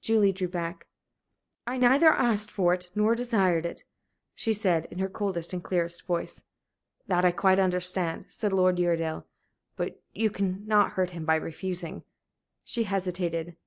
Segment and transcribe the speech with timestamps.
[0.00, 0.86] Julie drew back.
[1.66, 3.84] "I neither asked for it nor desired it,"
[4.34, 6.40] she said, in her coldest and clearest voice.
[7.08, 9.26] "That I quite understand," said Lord Uredale.
[9.76, 12.04] "But you cannot hurt him by refusing."
[12.64, 13.58] She hesitated.